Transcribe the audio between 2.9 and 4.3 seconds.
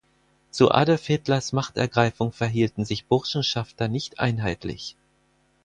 Burschenschafter nicht